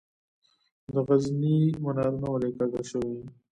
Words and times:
د 0.93 0.95
غزني 1.07 1.57
منارونه 1.83 2.27
ولې 2.31 2.49
کږه 2.57 2.81
شوي؟ 2.89 3.19